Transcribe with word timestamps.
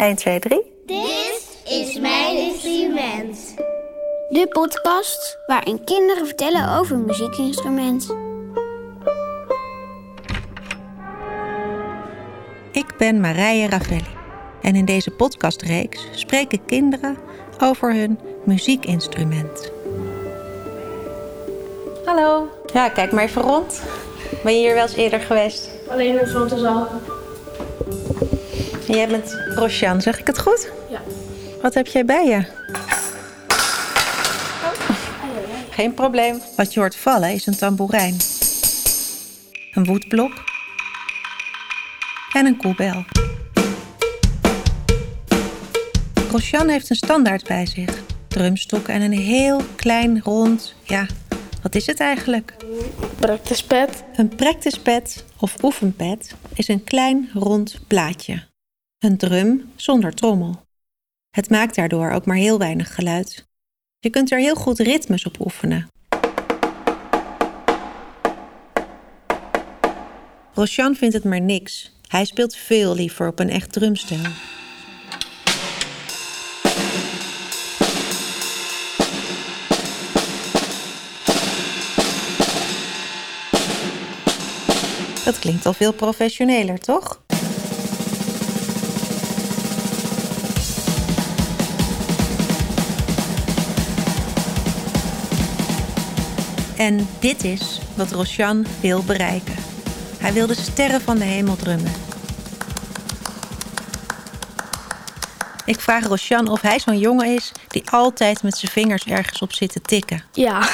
1, 0.00 0.16
2, 0.16 0.38
3. 0.38 0.62
Dit 0.86 1.58
is 1.64 1.98
mijn 1.98 2.36
instrument. 2.36 3.54
De 4.28 4.46
podcast 4.48 5.38
waarin 5.46 5.84
kinderen 5.84 6.26
vertellen 6.26 6.78
over 6.78 6.96
een 6.96 7.04
muziekinstrument. 7.04 8.14
Ik 12.72 12.96
ben 12.98 13.20
Marije 13.20 13.68
Ravelli 13.68 14.16
en 14.62 14.74
in 14.74 14.84
deze 14.84 15.10
podcastreeks 15.10 16.08
spreken 16.12 16.64
kinderen 16.64 17.16
over 17.58 17.94
hun 17.94 18.18
muziekinstrument. 18.44 19.72
Hallo. 22.04 22.48
Ja, 22.72 22.88
kijk 22.88 23.12
maar 23.12 23.24
even 23.24 23.42
rond. 23.42 23.82
Ben 24.44 24.54
je 24.54 24.58
hier 24.58 24.74
wel 24.74 24.82
eens 24.82 24.96
eerder 24.96 25.20
geweest? 25.20 25.68
Alleen 25.88 26.20
in 26.20 26.48
zaal. 26.58 26.88
En 28.90 28.96
jij 28.96 29.08
bent 29.08 29.36
Rosjan, 29.54 30.00
zeg 30.00 30.18
ik 30.18 30.26
het 30.26 30.38
goed? 30.38 30.70
Ja. 30.90 31.00
Wat 31.62 31.74
heb 31.74 31.86
jij 31.86 32.04
bij 32.04 32.26
je? 32.26 32.44
Geen 35.70 35.94
probleem. 35.94 36.40
Wat 36.56 36.74
je 36.74 36.80
hoort 36.80 36.96
vallen 36.96 37.32
is 37.32 37.46
een 37.46 37.56
tamboerijn. 37.56 38.16
Een 39.72 39.84
woedblok. 39.84 40.32
En 42.32 42.46
een 42.46 42.56
koebel. 42.56 43.04
Rosjan 46.30 46.68
heeft 46.68 46.90
een 46.90 46.96
standaard 46.96 47.46
bij 47.46 47.66
zich. 47.66 48.02
Drumstok 48.28 48.88
en 48.88 49.02
een 49.02 49.18
heel 49.18 49.60
klein 49.76 50.20
rond... 50.22 50.74
Ja, 50.82 51.06
wat 51.62 51.74
is 51.74 51.86
het 51.86 52.00
eigenlijk? 52.00 52.54
Practice 53.18 53.66
pad. 53.66 54.04
Een 54.16 54.28
practice 54.28 54.80
pad 54.80 55.24
of 55.36 55.62
oefenpad 55.62 56.34
is 56.54 56.68
een 56.68 56.84
klein 56.84 57.30
rond 57.34 57.80
plaatje. 57.86 58.48
Een 59.00 59.16
drum 59.16 59.72
zonder 59.76 60.14
trommel. 60.14 60.62
Het 61.30 61.50
maakt 61.50 61.74
daardoor 61.74 62.10
ook 62.10 62.26
maar 62.26 62.36
heel 62.36 62.58
weinig 62.58 62.94
geluid. 62.94 63.48
Je 63.98 64.10
kunt 64.10 64.30
er 64.30 64.38
heel 64.38 64.54
goed 64.54 64.78
ritmes 64.78 65.26
op 65.26 65.40
oefenen. 65.40 65.88
Rosjan 70.54 70.94
vindt 70.94 71.14
het 71.14 71.24
maar 71.24 71.40
niks. 71.40 71.92
Hij 72.06 72.24
speelt 72.24 72.56
veel 72.56 72.94
liever 72.94 73.28
op 73.28 73.38
een 73.38 73.50
echt 73.50 73.72
drumstel. 73.72 74.18
Dat 85.24 85.38
klinkt 85.38 85.66
al 85.66 85.72
veel 85.72 85.92
professioneler, 85.92 86.78
toch? 86.78 87.22
En 96.80 97.06
dit 97.18 97.44
is 97.44 97.80
wat 97.96 98.10
Rosjan 98.10 98.66
wil 98.80 99.02
bereiken. 99.02 99.54
Hij 100.18 100.32
wil 100.32 100.46
de 100.46 100.54
sterren 100.54 101.00
van 101.00 101.18
de 101.18 101.24
hemel 101.24 101.56
drummen. 101.56 101.92
Ik 105.64 105.80
vraag 105.80 106.06
Rosjan 106.06 106.48
of 106.48 106.60
hij 106.60 106.78
zo'n 106.78 106.98
jongen 106.98 107.26
is 107.26 107.52
die 107.68 107.90
altijd 107.90 108.42
met 108.42 108.56
zijn 108.56 108.72
vingers 108.72 109.04
ergens 109.04 109.42
op 109.42 109.52
zit 109.52 109.72
te 109.72 109.80
tikken. 109.80 110.22
Ja. 110.32 110.68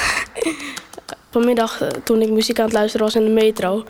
Vanmiddag 1.31 1.81
eh, 1.81 1.87
toen 1.87 2.21
ik 2.21 2.29
muziek 2.29 2.59
aan 2.59 2.65
het 2.65 2.73
luisteren 2.73 3.05
was 3.05 3.15
in 3.15 3.25
de 3.25 3.31
metro. 3.31 3.83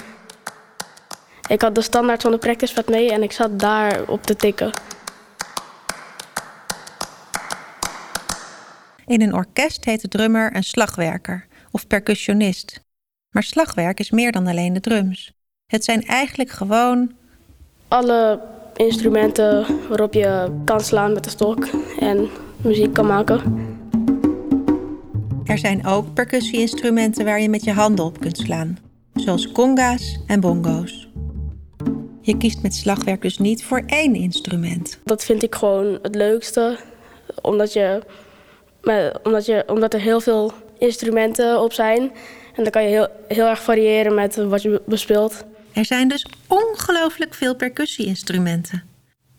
Ik 1.48 1.62
had 1.62 1.76
de 1.76 1.82
standaard 1.82 2.22
van 2.22 2.32
de 2.32 2.38
practice 2.38 2.74
pad 2.74 2.88
mee 2.88 3.12
en 3.12 3.24
ik 3.24 3.32
zat 3.32 3.60
daar 3.60 4.02
op 4.08 4.24
te 4.24 4.36
tikken. 4.36 4.72
In 9.06 9.22
een 9.22 9.34
orkest 9.34 9.86
heet 9.86 10.02
de 10.02 10.08
drummer 10.08 10.56
een 10.56 10.64
slagwerker 10.64 11.47
of 11.72 11.88
percussionist. 11.88 12.86
Maar 13.30 13.44
slagwerk 13.44 14.00
is 14.00 14.12
meer 14.12 14.32
dan 14.32 14.48
alleen 14.48 14.74
de 14.74 14.80
drums. 14.80 15.32
Het 15.66 15.84
zijn 15.84 16.04
eigenlijk 16.04 16.50
gewoon 16.50 17.12
Alle 17.88 18.40
instrumenten 18.76 19.66
waarop 19.88 20.14
je 20.14 20.62
kan 20.66 20.82
slaan 20.82 21.14
met 21.14 21.24
de 21.24 21.30
stok 21.30 21.68
en 22.00 22.30
muziek 22.58 22.94
kan 22.94 23.08
maken. 23.08 23.42
Er 25.46 25.58
zijn 25.58 25.86
ook 25.86 26.14
percussie-instrumenten 26.14 27.26
waar 27.26 27.42
je 27.42 27.50
met 27.50 27.64
je 27.64 27.72
handen 27.72 28.06
op 28.06 28.20
kunt 28.20 28.38
slaan, 28.38 28.78
zoals 29.14 29.52
conga's 29.52 30.20
en 30.28 30.40
bongo's. 30.40 31.08
Je 32.22 32.38
kiest 32.38 32.62
met 32.62 32.76
slagwerk 32.76 33.22
dus 33.22 33.38
niet 33.38 33.64
voor 33.64 33.84
één 33.86 34.16
instrument. 34.16 35.00
Dat 35.04 35.24
vind 35.24 35.44
ik 35.44 35.56
gewoon 35.56 36.00
het 36.02 36.16
leukste. 36.16 36.78
Omdat, 37.42 37.74
je, 37.74 38.02
omdat, 39.24 39.46
je, 39.46 39.64
omdat 39.68 39.94
er 39.94 40.02
heel 40.02 40.20
veel 40.20 40.52
instrumenten 40.80 41.62
op 41.62 41.74
zijn. 41.74 42.02
En 42.56 42.64
dan 42.64 42.72
kan 42.72 42.84
je 42.84 42.90
heel, 42.90 43.08
heel 43.28 43.46
erg 43.46 43.62
variëren 43.62 44.14
met 44.14 44.36
wat 44.36 44.62
je 44.62 44.82
bespeelt. 44.86 45.46
Er 45.74 45.86
zijn 45.86 46.08
dus 46.08 46.26
ongelooflijk 46.48 47.34
veel 47.34 47.56
percussie-instrumenten. 47.56 48.84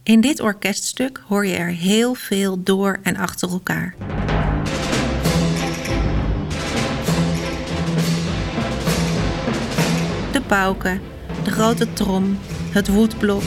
In 0.02 0.20
dit 0.20 0.40
orkeststuk 0.40 1.22
hoor 1.26 1.46
je 1.46 1.56
er 1.56 1.68
heel 1.68 2.14
veel 2.14 2.62
door 2.62 2.98
en 3.02 3.16
achter 3.16 3.50
elkaar. 3.50 3.94
De 10.32 10.40
pauken, 10.46 11.00
de 11.44 11.50
grote 11.50 11.92
trom, 11.92 12.38
het 12.70 12.88
woedblok. 12.88 13.42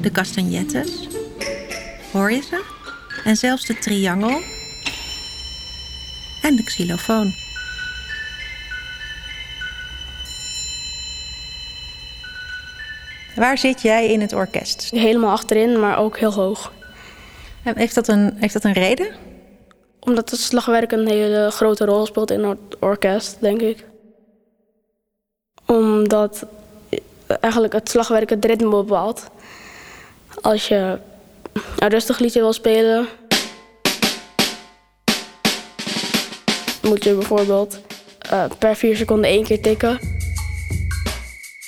De 0.00 0.10
castagnettes. 0.10 1.08
Hoor 2.12 2.30
je 2.30 2.42
ze? 2.42 2.77
En 3.28 3.36
zelfs 3.36 3.66
de 3.66 3.78
triangel. 3.78 4.40
En 6.42 6.56
de 6.56 6.62
xylofoon. 6.64 7.34
Waar 13.36 13.58
zit 13.58 13.82
jij 13.82 14.08
in 14.08 14.20
het 14.20 14.32
orkest? 14.32 14.90
Helemaal 14.90 15.30
achterin, 15.30 15.80
maar 15.80 15.98
ook 15.98 16.18
heel 16.18 16.32
hoog. 16.32 16.72
En 17.62 17.76
Heeft 17.76 17.94
dat 17.94 18.08
een, 18.08 18.36
heeft 18.36 18.52
dat 18.52 18.64
een 18.64 18.72
reden? 18.72 19.14
Omdat 20.00 20.30
het 20.30 20.40
slagwerk 20.40 20.92
een 20.92 21.08
hele 21.08 21.50
grote 21.50 21.84
rol 21.84 22.06
speelt 22.06 22.30
in 22.30 22.44
het 22.44 22.78
orkest, 22.80 23.40
denk 23.40 23.60
ik. 23.60 23.84
Omdat 25.66 26.46
eigenlijk 27.40 27.72
het 27.72 27.88
slagwerk 27.88 28.30
het 28.30 28.44
ritme 28.44 28.70
bepaalt. 28.70 29.30
Als 30.40 30.68
je 30.68 30.98
een 31.78 31.88
rustig 31.88 32.18
liedje 32.18 32.40
wil 32.40 32.52
spelen, 32.52 33.08
moet 36.82 37.04
je 37.04 37.14
bijvoorbeeld 37.14 37.78
eh, 38.18 38.44
per 38.58 38.76
vier 38.76 38.96
seconden 38.96 39.30
één 39.30 39.44
keer 39.44 39.62
tikken. 39.62 39.98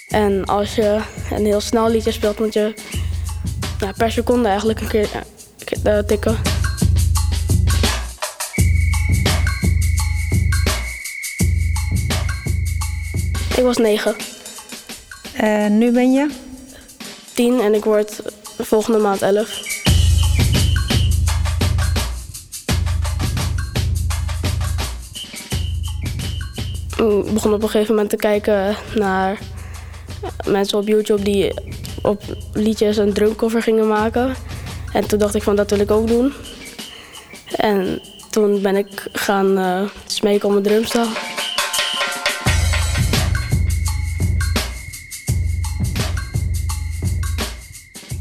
En 0.09 0.45
als 0.45 0.75
je 0.75 1.01
een 1.31 1.45
heel 1.45 1.61
snel 1.61 1.91
liedje 1.91 2.13
speelt, 2.13 2.39
moet 2.39 2.53
je 2.53 2.75
ja, 3.81 3.93
per 3.97 4.13
seconde 4.13 4.49
eigenlijk 4.49 4.81
een 4.81 4.89
keer 4.89 5.09
eh, 5.83 5.99
tikken. 5.99 6.39
Ik 13.57 13.67
was 13.67 13.77
negen, 13.77 14.17
En 15.33 15.79
nu 15.79 15.93
ben 15.93 16.13
je? 16.13 16.49
tien 17.35 17.61
en 17.61 17.75
ik 17.75 17.85
word 17.85 18.21
volgende 18.59 18.99
maand 18.99 19.23
elf. 19.23 19.70
Begon 27.07 27.53
op 27.53 27.63
een 27.63 27.69
gegeven 27.69 27.95
moment 27.95 28.11
te 28.11 28.17
kijken 28.17 28.77
naar 28.95 29.39
mensen 30.47 30.79
op 30.79 30.87
YouTube 30.87 31.23
die 31.23 31.55
op 32.03 32.23
liedjes 32.53 32.97
een 32.97 33.13
drumcover 33.13 33.63
gingen 33.63 33.89
maken. 33.89 34.35
En 34.93 35.09
toen 35.09 35.19
dacht 35.19 35.35
ik 35.35 35.43
van 35.43 35.57
dat 35.57 35.71
wil 35.71 35.79
ik 35.79 35.91
ook 35.91 36.07
doen. 36.07 36.33
En 37.57 38.01
toen 38.31 38.63
ben 38.63 38.77
ik 38.77 39.09
gaan 39.13 39.59
eh, 39.59 39.83
smeken 40.07 40.49
om 40.49 40.57
een 40.57 40.63
drumstel. 40.63 41.07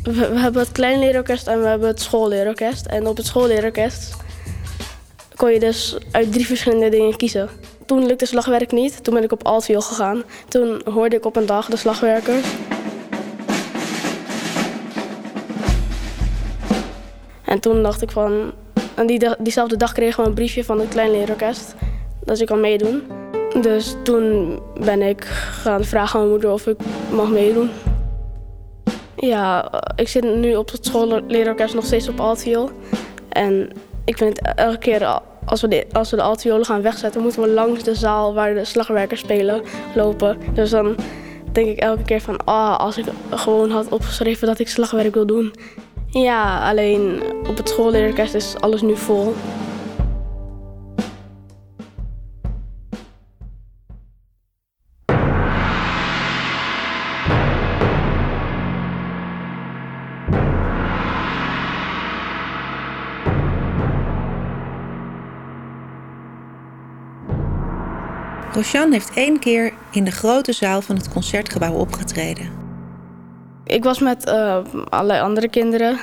We, 0.04 0.12
we 0.14 0.40
hebben 0.40 0.62
het 0.62 0.72
kleinleerorkest 0.72 1.48
en 1.48 1.62
we 1.62 1.68
hebben 1.68 1.88
het 1.88 2.02
schoolleerorkest. 2.02 2.86
En 2.86 3.08
op 3.08 3.18
het 3.18 3.26
schoolleerorkest 3.26 4.16
kon 5.36 5.52
je 5.52 5.60
dus 5.60 5.98
uit 6.12 6.32
drie 6.32 6.46
verschillende 6.46 6.90
dingen 6.90 7.18
kiezen. 7.18 7.50
Toen 7.90 8.06
lukte 8.06 8.26
slagwerk 8.26 8.72
niet, 8.72 9.04
toen 9.04 9.14
ben 9.14 9.24
ik 9.24 9.32
op 9.32 9.44
altviool 9.44 9.82
gegaan. 9.82 10.24
Toen 10.48 10.82
hoorde 10.86 11.16
ik 11.16 11.26
op 11.26 11.36
een 11.36 11.46
dag 11.46 11.66
de 11.66 11.78
slagwerkers. 11.78 12.48
En 17.46 17.60
toen 17.60 17.84
dacht 17.84 18.02
ik 18.02 18.12
van... 18.12 18.52
En 18.96 19.08
die, 19.08 19.30
diezelfde 19.40 19.78
dag 19.78 19.92
kregen 19.92 20.24
we 20.24 20.30
een 20.30 20.36
briefje 20.36 20.64
van 20.64 20.80
het 20.80 20.88
kleinleerorkest. 20.88 21.76
Dat 22.24 22.40
ik 22.40 22.48
kan 22.48 22.60
meedoen. 22.60 23.04
Dus 23.62 23.96
toen 24.04 24.60
ben 24.80 25.02
ik 25.02 25.24
gaan 25.62 25.84
vragen 25.84 26.14
aan 26.14 26.20
mijn 26.20 26.32
moeder 26.32 26.52
of 26.52 26.68
ik 26.68 26.78
mag 27.12 27.30
meedoen. 27.30 27.70
Ja, 29.16 29.72
ik 29.96 30.08
zit 30.08 30.36
nu 30.36 30.56
op 30.56 30.72
het 30.72 30.86
schoolleerorkest 30.86 31.74
nog 31.74 31.86
steeds 31.86 32.10
op 32.10 32.20
altviool. 32.20 32.70
En 33.30 33.70
ik 34.06 34.18
vind 34.18 34.40
het 34.40 34.56
elke 34.56 34.78
keer 34.78 35.22
als 35.46 35.62
we 35.62 35.68
de, 35.68 35.86
als 35.92 36.10
we 36.10 36.16
de 36.16 36.22
altviolen 36.22 36.66
gaan 36.66 36.82
wegzetten, 36.82 37.22
moeten 37.22 37.42
we 37.42 37.48
langs 37.48 37.84
de 37.84 37.96
zaal 37.96 38.34
waar 38.34 38.54
de 38.54 38.66
slagwerkers 38.66 39.20
spelen 39.20 39.62
lopen. 39.96 40.38
Dus 40.54 40.70
dan 40.70 40.96
denk 41.52 41.68
ik 41.68 41.78
elke 41.78 42.04
keer 42.04 42.22
van, 42.22 42.46
ah, 42.46 42.78
als 42.78 42.98
ik 42.98 43.06
gewoon 43.30 43.72
had 43.72 43.90
opgeschreven 43.90 44.48
dat 44.48 44.60
ik 44.60 44.68
slagwerk 44.68 45.14
wil 45.14 45.26
doen. 45.26 45.54
Ja, 46.10 46.70
alleen 46.70 47.22
op 47.48 47.58
het 47.58 47.70
schoolleerorkest 47.70 48.34
is 48.34 48.56
alles 48.60 48.82
nu 48.82 48.96
vol. 48.96 49.34
Roshan 68.54 68.92
heeft 68.92 69.14
één 69.14 69.40
keer 69.40 69.74
in 69.92 70.04
de 70.04 70.12
grote 70.12 70.54
zaal 70.54 70.82
van 70.82 70.96
het 70.96 71.10
concertgebouw 71.10 71.74
opgetreden. 71.74 72.50
Ik 73.64 73.84
was 73.84 74.00
met 74.00 74.28
uh, 74.28 74.58
allerlei 74.90 75.22
andere 75.22 75.50
kinderen. 75.50 76.00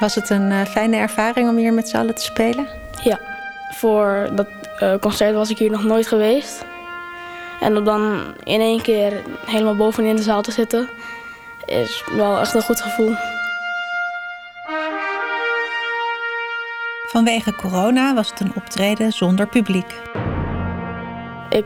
Was 0.00 0.14
het 0.14 0.30
een 0.30 0.50
uh, 0.50 0.64
fijne 0.64 0.96
ervaring 0.96 1.48
om 1.48 1.56
hier 1.56 1.72
met 1.72 1.88
z'n 1.88 1.96
allen 1.96 2.14
te 2.14 2.22
spelen? 2.22 2.66
Ja, 3.02 3.20
voor 3.74 4.28
dat 4.34 4.48
uh, 4.82 4.94
concert 5.00 5.34
was 5.34 5.50
ik 5.50 5.58
hier 5.58 5.70
nog 5.70 5.84
nooit 5.84 6.06
geweest. 6.06 6.64
En 7.60 7.76
om 7.76 7.84
dan 7.84 8.34
in 8.44 8.60
één 8.60 8.82
keer 8.82 9.22
helemaal 9.46 9.76
bovenin 9.76 10.16
de 10.16 10.22
zaal 10.22 10.42
te 10.42 10.52
zitten, 10.52 10.88
is 11.66 12.04
wel 12.16 12.38
echt 12.38 12.54
een 12.54 12.62
goed 12.62 12.80
gevoel. 12.80 13.14
Vanwege 17.08 17.54
corona 17.54 18.14
was 18.14 18.30
het 18.30 18.40
een 18.40 18.52
optreden 18.54 19.12
zonder 19.12 19.46
publiek. 19.46 19.94
Ik 21.50 21.64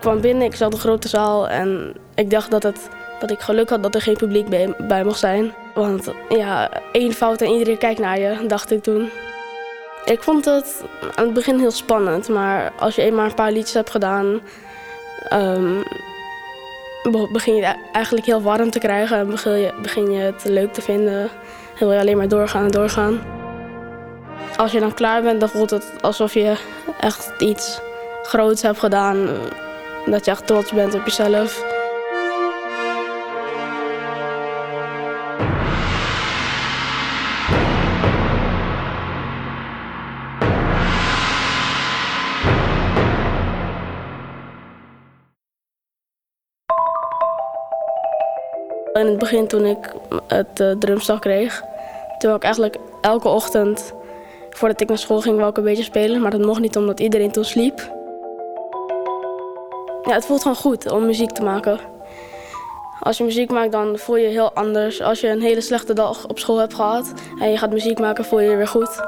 kwam 0.00 0.20
binnen, 0.20 0.46
ik 0.46 0.54
zat 0.54 0.70
in 0.70 0.74
de 0.74 0.80
grote 0.80 1.08
zaal 1.08 1.48
en 1.48 1.94
ik 2.14 2.30
dacht 2.30 2.50
dat, 2.50 2.62
het, 2.62 2.88
dat 3.20 3.30
ik 3.30 3.40
geluk 3.40 3.68
had 3.68 3.82
dat 3.82 3.94
er 3.94 4.02
geen 4.02 4.16
publiek 4.16 4.48
bij, 4.88 5.04
mocht 5.04 5.18
zijn. 5.18 5.52
Want 5.74 6.12
ja, 6.28 6.70
één 6.92 7.12
fout 7.12 7.40
en 7.40 7.50
iedereen 7.50 7.78
kijkt 7.78 8.00
naar 8.00 8.18
je, 8.18 8.46
dacht 8.46 8.70
ik 8.70 8.82
toen. 8.82 9.10
Ik 10.04 10.22
vond 10.22 10.44
het 10.44 10.82
aan 11.14 11.24
het 11.24 11.34
begin 11.34 11.58
heel 11.58 11.70
spannend, 11.70 12.28
maar 12.28 12.72
als 12.78 12.94
je 12.94 13.02
eenmaal 13.02 13.24
een 13.24 13.34
paar 13.34 13.52
liedjes 13.52 13.74
hebt 13.74 13.90
gedaan, 13.90 14.40
um, 15.32 15.82
begin 17.32 17.54
je 17.54 17.74
eigenlijk 17.92 18.26
heel 18.26 18.42
warm 18.42 18.70
te 18.70 18.78
krijgen 18.78 19.18
en 19.18 19.30
begin 19.30 19.60
je, 19.60 19.74
begin 19.82 20.10
je 20.10 20.20
het 20.20 20.44
leuk 20.44 20.72
te 20.72 20.82
vinden. 20.82 21.20
En 21.78 21.78
wil 21.78 21.92
je 21.92 22.00
alleen 22.00 22.16
maar 22.16 22.28
doorgaan 22.28 22.64
en 22.64 22.70
doorgaan. 22.70 23.37
Als 24.58 24.72
je 24.72 24.80
dan 24.80 24.94
klaar 24.94 25.22
bent, 25.22 25.40
dan 25.40 25.48
voelt 25.48 25.70
het 25.70 25.92
alsof 26.00 26.34
je 26.34 26.56
echt 27.00 27.32
iets 27.38 27.80
groots 28.22 28.62
hebt 28.62 28.78
gedaan. 28.78 29.28
Dat 30.06 30.24
je 30.24 30.30
echt 30.30 30.46
trots 30.46 30.72
bent 30.72 30.94
op 30.94 31.04
jezelf. 31.04 31.64
In 48.92 49.06
het 49.06 49.18
begin 49.18 49.48
toen 49.48 49.64
ik 49.64 49.94
het 50.26 50.60
uh, 50.60 50.70
drumstel 50.78 51.18
kreeg, 51.18 51.62
toen 52.18 52.34
ik 52.34 52.42
eigenlijk 52.42 52.76
elke 53.00 53.28
ochtend 53.28 53.96
Voordat 54.58 54.80
ik 54.80 54.88
naar 54.88 54.98
school 54.98 55.20
ging, 55.20 55.46
ik 55.46 55.56
een 55.56 55.64
beetje 55.64 55.82
spelen, 55.82 56.20
maar 56.20 56.30
dat 56.30 56.40
mocht 56.40 56.60
niet 56.60 56.76
omdat 56.76 57.00
iedereen 57.00 57.30
toen 57.30 57.44
sliep. 57.44 57.78
Ja, 60.02 60.12
het 60.12 60.26
voelt 60.26 60.42
gewoon 60.42 60.56
goed 60.56 60.90
om 60.90 61.06
muziek 61.06 61.30
te 61.30 61.42
maken. 61.42 61.78
Als 63.00 63.18
je 63.18 63.24
muziek 63.24 63.50
maakt, 63.50 63.72
dan 63.72 63.98
voel 63.98 64.16
je 64.16 64.22
je 64.22 64.28
heel 64.28 64.52
anders. 64.52 65.02
Als 65.02 65.20
je 65.20 65.28
een 65.28 65.40
hele 65.40 65.60
slechte 65.60 65.92
dag 65.92 66.26
op 66.26 66.38
school 66.38 66.58
hebt 66.58 66.74
gehad 66.74 67.12
en 67.40 67.50
je 67.50 67.58
gaat 67.58 67.70
muziek 67.70 67.98
maken, 67.98 68.24
voel 68.24 68.40
je 68.40 68.50
je 68.50 68.56
weer 68.56 68.68
goed. 68.68 69.00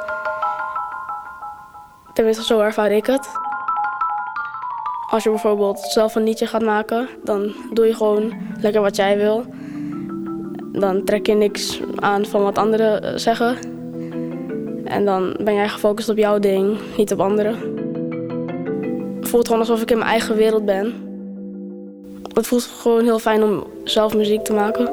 Tenminste, 2.13 2.45
zo 2.45 2.61
ervaar 2.61 2.93
ik 2.93 3.07
het. 3.07 3.29
Als 5.11 5.23
je 5.23 5.31
bijvoorbeeld 5.31 5.79
zelf 5.79 6.15
een 6.15 6.25
liedje 6.25 6.47
gaat 6.47 6.63
maken, 6.63 7.09
dan 7.25 7.53
doe 7.73 7.87
je 7.87 7.95
gewoon 7.95 8.33
lekker 8.61 8.81
wat 8.81 8.97
jij 8.97 9.17
wil. 9.17 9.45
Dan 10.73 11.05
trek 11.05 11.27
je 11.27 11.35
niks 11.35 11.81
aan 11.97 12.27
van 12.27 12.43
wat 12.43 12.59
anderen 12.59 13.21
zeggen. 13.21 13.70
En 14.91 15.05
dan 15.05 15.37
ben 15.41 15.55
jij 15.55 15.69
gefocust 15.69 16.09
op 16.09 16.17
jouw 16.17 16.39
ding, 16.39 16.79
niet 16.97 17.13
op 17.13 17.21
anderen. 17.21 17.55
Het 19.21 19.29
voelt 19.29 19.47
gewoon 19.47 19.61
alsof 19.61 19.83
ik 19.83 19.91
in 19.91 19.99
mijn 19.99 20.11
eigen 20.11 20.37
wereld 20.37 20.65
ben. 20.65 20.95
Het 22.33 22.47
voelt 22.47 22.63
gewoon 22.63 23.05
heel 23.05 23.19
fijn 23.19 23.43
om 23.43 23.65
zelf 23.85 24.15
muziek 24.15 24.45
te 24.45 24.53
maken. 24.53 24.85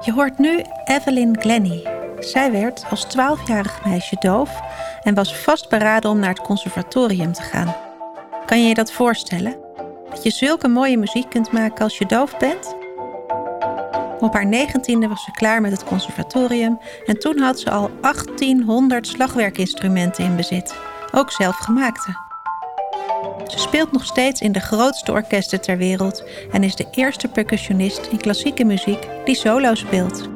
Je 0.00 0.12
hoort 0.14 0.38
nu 0.38 0.62
Evelyn 0.84 1.36
Glenny. 1.40 1.82
Zij 2.18 2.52
werd 2.52 2.84
als 2.90 3.06
12-jarig 3.06 3.84
meisje 3.84 4.16
doof 4.20 4.60
en 5.02 5.14
was 5.14 5.36
vastberaden 5.36 6.10
om 6.10 6.18
naar 6.18 6.28
het 6.28 6.42
conservatorium 6.42 7.32
te 7.32 7.42
gaan. 7.42 7.74
Kan 8.46 8.62
je 8.62 8.68
je 8.68 8.74
dat 8.74 8.92
voorstellen? 8.92 9.56
Dat 10.10 10.22
je 10.22 10.30
zulke 10.30 10.68
mooie 10.68 10.98
muziek 10.98 11.30
kunt 11.30 11.52
maken 11.52 11.84
als 11.84 11.98
je 11.98 12.06
doof 12.06 12.36
bent? 12.36 12.85
Op 14.20 14.32
haar 14.32 14.46
negentiende 14.46 15.08
was 15.08 15.24
ze 15.24 15.30
klaar 15.30 15.60
met 15.60 15.72
het 15.72 15.84
conservatorium 15.84 16.78
en 17.06 17.18
toen 17.18 17.38
had 17.38 17.60
ze 17.60 17.70
al 17.70 17.90
1800 18.00 19.06
slagwerkinstrumenten 19.06 20.24
in 20.24 20.36
bezit, 20.36 20.74
ook 21.12 21.30
zelfgemaakte. 21.30 22.24
Ze 23.46 23.58
speelt 23.58 23.92
nog 23.92 24.04
steeds 24.04 24.40
in 24.40 24.52
de 24.52 24.60
grootste 24.60 25.12
orkesten 25.12 25.60
ter 25.60 25.76
wereld 25.76 26.24
en 26.52 26.62
is 26.62 26.76
de 26.76 26.86
eerste 26.90 27.28
percussionist 27.28 28.06
in 28.06 28.18
klassieke 28.18 28.64
muziek 28.64 29.08
die 29.24 29.34
solo 29.34 29.74
speelt. 29.74 30.28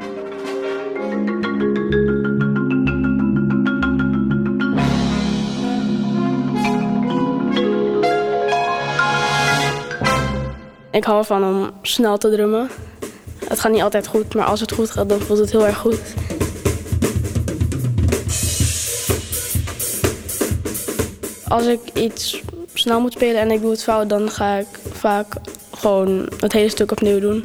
Ik 10.90 11.04
hou 11.04 11.18
ervan 11.18 11.44
om 11.44 11.70
snel 11.82 12.18
te 12.18 12.30
drummen. 12.30 12.68
Het 13.50 13.60
gaat 13.60 13.72
niet 13.72 13.82
altijd 13.82 14.06
goed, 14.06 14.34
maar 14.34 14.46
als 14.46 14.60
het 14.60 14.72
goed 14.72 14.90
gaat, 14.90 15.08
dan 15.08 15.20
voelt 15.20 15.38
het 15.38 15.50
heel 15.50 15.66
erg 15.66 15.78
goed. 15.78 16.00
Als 21.48 21.66
ik 21.66 21.80
iets 21.94 22.42
snel 22.74 23.00
moet 23.00 23.12
spelen 23.12 23.40
en 23.40 23.50
ik 23.50 23.60
doe 23.60 23.70
het 23.70 23.82
fout, 23.82 24.08
dan 24.08 24.30
ga 24.30 24.56
ik 24.56 24.66
vaak 24.92 25.34
gewoon 25.70 26.28
het 26.40 26.52
hele 26.52 26.68
stuk 26.68 26.90
opnieuw 26.90 27.20
doen. 27.20 27.44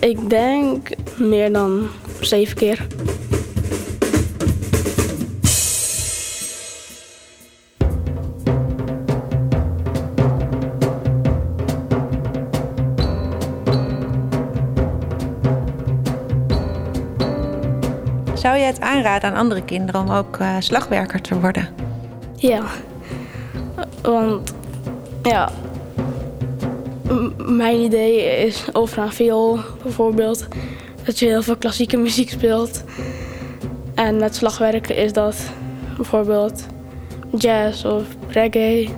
Ik 0.00 0.30
denk 0.30 0.88
meer 1.16 1.52
dan 1.52 1.88
zeven 2.20 2.56
keer. 2.56 2.86
Zou 18.40 18.56
je 18.56 18.64
het 18.64 18.80
aanraden 18.80 19.30
aan 19.30 19.36
andere 19.36 19.64
kinderen 19.64 20.00
om 20.00 20.10
ook 20.10 20.38
uh, 20.38 20.56
slagwerker 20.58 21.20
te 21.20 21.40
worden? 21.40 21.68
Ja, 22.36 22.62
want 24.02 24.54
ja, 25.22 25.52
mijn 27.36 27.80
idee 27.80 28.46
is 28.46 28.64
over 28.72 29.02
een 29.02 29.12
viool 29.12 29.58
bijvoorbeeld. 29.82 30.48
Dat 31.04 31.18
je 31.18 31.26
heel 31.26 31.42
veel 31.42 31.56
klassieke 31.56 31.96
muziek 31.96 32.30
speelt. 32.30 32.84
En 33.94 34.16
met 34.16 34.34
slagwerken 34.34 34.96
is 34.96 35.12
dat 35.12 35.36
bijvoorbeeld 35.96 36.66
jazz 37.38 37.84
of 37.84 38.04
reggae. 38.28 38.88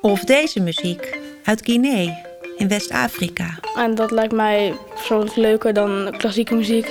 Of 0.00 0.24
deze 0.24 0.60
muziek 0.60 1.18
uit 1.44 1.60
Guinea 1.64 2.29
in 2.60 2.68
West-Afrika. 2.68 3.58
En 3.76 3.94
dat 3.94 4.10
lijkt 4.10 4.32
mij 4.32 4.74
persoonlijk 4.94 5.36
leuker 5.36 5.72
dan 5.72 6.14
klassieke 6.16 6.54
muziek. 6.54 6.88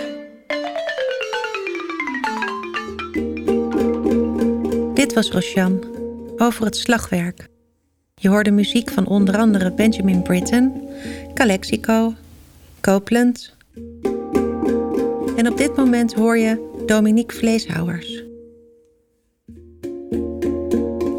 Dit 4.93 5.13
was 5.13 5.31
Roshan 5.31 5.83
over 6.37 6.65
het 6.65 6.77
slagwerk. 6.77 7.47
Je 8.15 8.29
hoorde 8.29 8.51
muziek 8.51 8.89
van 8.89 9.07
onder 9.07 9.37
andere 9.37 9.71
Benjamin 9.71 10.21
Britten, 10.21 10.73
Calexico, 11.33 12.13
Copeland. 12.81 13.55
En 15.35 15.47
op 15.47 15.57
dit 15.57 15.75
moment 15.75 16.13
hoor 16.13 16.37
je 16.37 16.83
Dominique 16.85 17.37
Vleeshouwers. 17.37 18.28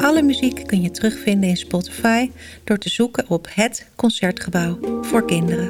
Alle 0.01 0.21
muziek 0.21 0.67
kun 0.67 0.81
je 0.81 0.91
terugvinden 0.91 1.49
in 1.49 1.57
Spotify 1.57 2.31
door 2.63 2.77
te 2.77 2.89
zoeken 2.89 3.25
op 3.27 3.47
Het 3.49 3.87
Concertgebouw 3.95 4.77
voor 5.01 5.25
kinderen. 5.25 5.69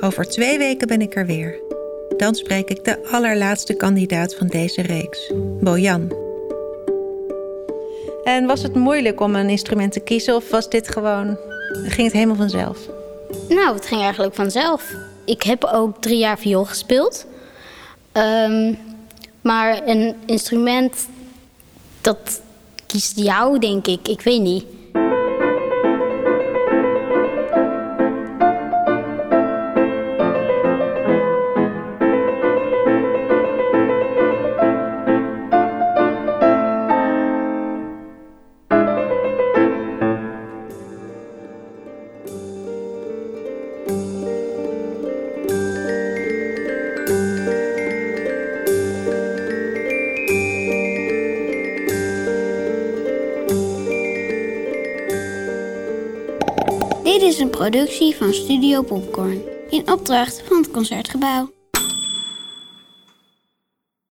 Over 0.00 0.24
twee 0.24 0.58
weken 0.58 0.88
ben 0.88 1.00
ik 1.00 1.14
er 1.14 1.26
weer. 1.26 1.60
Dan 2.16 2.34
spreek 2.34 2.68
ik 2.68 2.84
de 2.84 3.08
allerlaatste 3.10 3.74
kandidaat 3.74 4.34
van 4.34 4.46
deze 4.46 4.82
reeks, 4.82 5.32
Bojan. 5.60 6.12
En 8.24 8.46
was 8.46 8.62
het 8.62 8.74
moeilijk 8.74 9.20
om 9.20 9.34
een 9.34 9.48
instrument 9.48 9.92
te 9.92 10.00
kiezen 10.00 10.34
of 10.34 10.50
was 10.50 10.68
dit 10.68 10.88
gewoon. 10.88 11.38
ging 11.84 12.06
het 12.06 12.12
helemaal 12.12 12.36
vanzelf? 12.36 12.78
Nou, 13.48 13.74
het 13.74 13.86
ging 13.86 14.00
eigenlijk 14.00 14.34
vanzelf. 14.34 14.94
Ik 15.24 15.42
heb 15.42 15.64
ook 15.64 16.02
drie 16.02 16.18
jaar 16.18 16.38
viool 16.38 16.64
gespeeld. 16.64 17.26
Ehm, 18.12 18.74
maar 19.40 19.88
een 19.88 20.14
instrument, 20.24 21.08
dat 22.00 22.40
kiest 22.96 23.18
jou, 23.18 23.58
denk 23.58 23.86
ik. 23.86 24.08
Ik 24.08 24.20
weet 24.20 24.40
niet. 24.40 24.64
Productie 57.56 58.16
van 58.16 58.34
Studio 58.34 58.82
Popcorn 58.82 59.40
in 59.68 59.90
opdracht 59.90 60.42
van 60.46 60.56
het 60.56 60.70
Concertgebouw. 60.70 61.55